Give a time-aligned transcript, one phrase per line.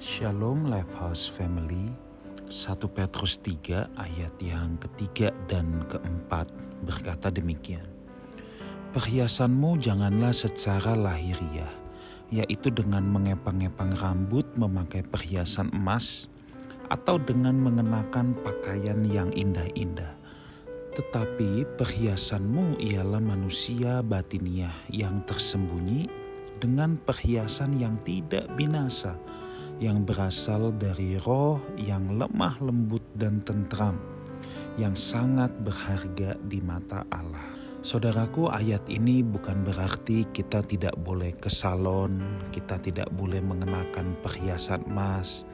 [0.00, 1.92] Shalom Lifehouse Family
[2.48, 6.48] 1 Petrus 3 ayat yang ketiga dan keempat
[6.88, 7.84] berkata demikian.
[8.96, 11.68] Perhiasanmu janganlah secara lahiriah
[12.32, 16.32] yaitu dengan mengepang-epang rambut memakai perhiasan emas
[16.88, 20.16] atau dengan mengenakan pakaian yang indah-indah.
[20.96, 26.08] Tetapi perhiasanmu ialah manusia batiniah yang tersembunyi
[26.56, 29.20] dengan perhiasan yang tidak binasa
[29.80, 33.96] yang berasal dari roh yang lemah lembut dan tentram,
[34.76, 37.56] yang sangat berharga di mata Allah.
[37.80, 42.20] Saudaraku, ayat ini bukan berarti kita tidak boleh ke salon,
[42.52, 45.48] kita tidak boleh mengenakan perhiasan emas,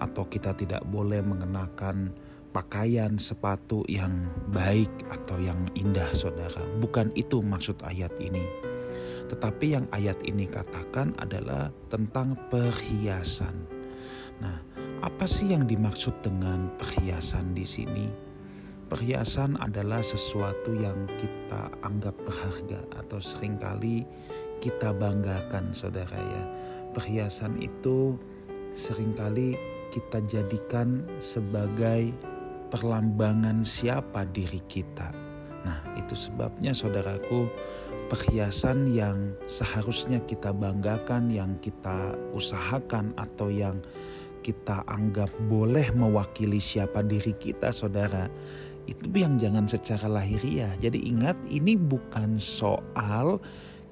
[0.00, 2.08] atau kita tidak boleh mengenakan
[2.56, 6.64] pakaian sepatu yang baik atau yang indah, saudara.
[6.80, 8.68] Bukan itu maksud ayat ini
[9.28, 13.54] tetapi yang ayat ini katakan adalah tentang perhiasan.
[14.38, 14.58] Nah,
[15.02, 18.06] apa sih yang dimaksud dengan perhiasan di sini?
[18.88, 24.08] Perhiasan adalah sesuatu yang kita anggap berharga atau sering kali
[24.64, 26.44] kita banggakan saudara ya.
[26.96, 28.16] Perhiasan itu
[28.72, 29.60] sering kali
[29.92, 32.16] kita jadikan sebagai
[32.72, 35.12] perlambangan siapa diri kita.
[35.68, 37.44] Nah, itu sebabnya saudaraku
[38.08, 43.78] perhiasan yang seharusnya kita banggakan, yang kita usahakan atau yang
[44.40, 48.32] kita anggap boleh mewakili siapa diri kita saudara
[48.88, 50.72] itu yang jangan secara lahiriah.
[50.80, 53.36] Jadi ingat ini bukan soal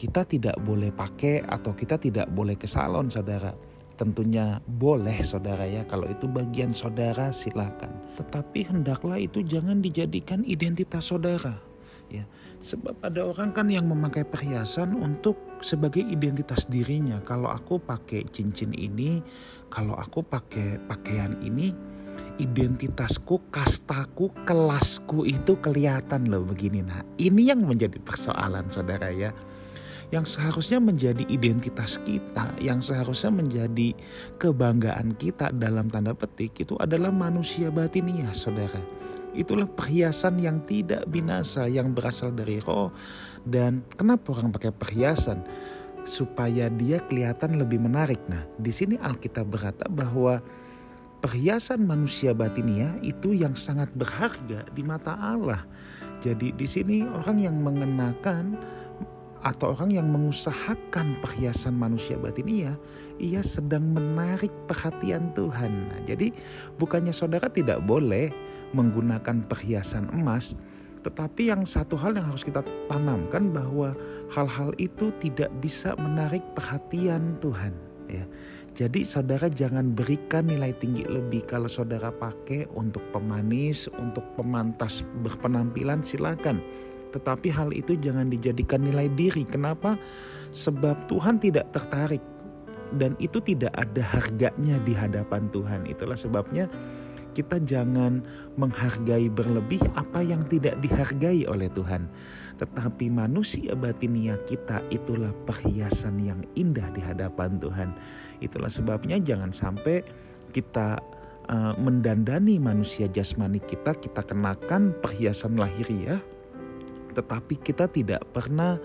[0.00, 3.52] kita tidak boleh pakai atau kita tidak boleh ke salon saudara.
[4.00, 5.84] Tentunya boleh saudara ya.
[5.84, 7.92] Kalau itu bagian saudara silakan.
[8.16, 11.67] Tetapi hendaklah itu jangan dijadikan identitas saudara
[12.08, 12.24] ya
[12.58, 17.22] sebab ada orang kan yang memakai perhiasan untuk sebagai identitas dirinya.
[17.22, 19.22] Kalau aku pakai cincin ini
[19.70, 21.70] kalau aku pakai pakaian ini
[22.38, 29.30] identitasku kastaku kelasku itu kelihatan loh begini nah ini yang menjadi persoalan saudara ya.
[30.08, 33.92] Yang seharusnya menjadi identitas kita, yang seharusnya menjadi
[34.40, 38.80] kebanggaan kita dalam tanda petik itu adalah manusia batiniah, saudara.
[39.36, 42.92] Itulah perhiasan yang tidak binasa yang berasal dari roh.
[43.44, 45.44] Dan kenapa orang pakai perhiasan?
[46.08, 48.20] Supaya dia kelihatan lebih menarik.
[48.28, 50.40] Nah, di sini Alkitab berkata bahwa
[51.18, 55.66] perhiasan manusia batinia itu yang sangat berharga di mata Allah.
[56.22, 58.58] Jadi di sini orang yang mengenakan
[59.42, 62.74] atau orang yang mengusahakan perhiasan manusia batinia,
[63.22, 65.90] ia sedang menarik perhatian Tuhan.
[65.90, 66.34] Nah, jadi
[66.78, 68.34] bukannya saudara tidak boleh
[68.74, 70.58] menggunakan perhiasan emas,
[71.06, 72.60] tetapi yang satu hal yang harus kita
[72.90, 73.94] tanamkan bahwa
[74.34, 77.72] hal-hal itu tidak bisa menarik perhatian Tuhan.
[78.08, 78.24] Ya.
[78.78, 85.98] Jadi saudara jangan berikan nilai tinggi lebih kalau saudara pakai untuk pemanis, untuk pemantas berpenampilan
[85.98, 86.62] silakan
[87.10, 89.44] tetapi hal itu jangan dijadikan nilai diri.
[89.48, 89.96] Kenapa?
[90.52, 92.22] Sebab Tuhan tidak tertarik
[92.96, 95.84] dan itu tidak ada harganya di hadapan Tuhan.
[95.84, 96.68] Itulah sebabnya
[97.36, 98.24] kita jangan
[98.58, 102.08] menghargai berlebih apa yang tidak dihargai oleh Tuhan.
[102.58, 107.94] Tetapi manusia batinia kita itulah perhiasan yang indah di hadapan Tuhan.
[108.42, 110.02] Itulah sebabnya jangan sampai
[110.50, 110.98] kita
[111.52, 116.18] uh, mendandani manusia jasmani kita, kita kenakan perhiasan lahiriah
[117.18, 118.78] tetapi kita tidak pernah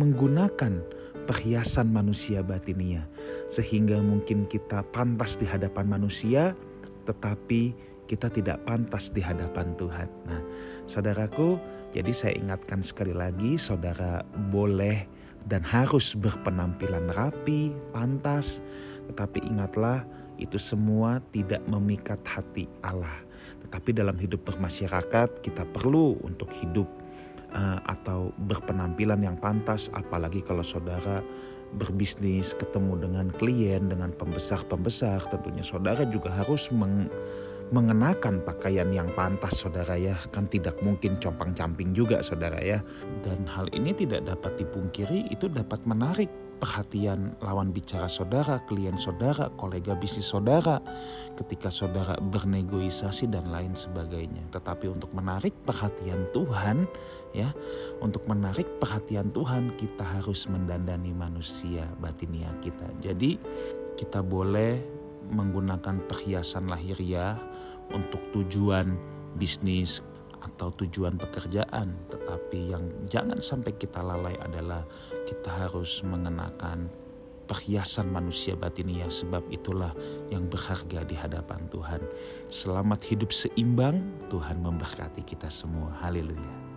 [0.00, 0.80] menggunakan
[1.28, 3.04] perhiasan manusia batinia,
[3.52, 6.56] sehingga mungkin kita pantas di hadapan manusia,
[7.04, 7.76] tetapi
[8.08, 10.08] kita tidak pantas di hadapan Tuhan.
[10.24, 10.40] Nah,
[10.88, 11.60] saudaraku,
[11.92, 15.04] jadi saya ingatkan sekali lagi, saudara boleh
[15.44, 18.64] dan harus berpenampilan rapi, pantas,
[19.12, 20.08] tetapi ingatlah
[20.40, 23.20] itu semua tidak memikat hati Allah.
[23.68, 26.88] Tetapi dalam hidup bermasyarakat kita perlu untuk hidup
[27.58, 31.18] uh, atau berpenampilan yang pantas apalagi kalau saudara
[31.76, 37.12] berbisnis ketemu dengan klien dengan pembesar-pembesar tentunya saudara juga harus meng,
[37.68, 40.16] mengenakan pakaian yang pantas saudara ya.
[40.32, 42.80] Kan tidak mungkin compang-camping juga saudara ya.
[43.20, 49.48] Dan hal ini tidak dapat dipungkiri itu dapat menarik perhatian lawan bicara saudara, klien saudara,
[49.54, 50.82] kolega bisnis saudara,
[51.38, 54.42] ketika saudara bernegosiasi dan lain sebagainya.
[54.50, 56.84] Tetapi untuk menarik perhatian Tuhan,
[57.32, 57.48] ya,
[58.02, 62.90] untuk menarik perhatian Tuhan kita harus mendandani manusia batinia kita.
[62.98, 63.38] Jadi
[63.94, 64.82] kita boleh
[65.30, 67.38] menggunakan perhiasan lahiriah
[67.94, 68.94] untuk tujuan
[69.38, 70.02] bisnis,
[70.42, 74.86] atau tujuan pekerjaan, tetapi yang jangan sampai kita lalai adalah
[75.26, 76.88] kita harus mengenakan
[77.48, 79.96] perhiasan manusia batinia sebab itulah
[80.28, 82.04] yang berharga di hadapan Tuhan.
[82.52, 85.96] Selamat hidup seimbang, Tuhan memberkati kita semua.
[86.04, 86.67] Haleluya.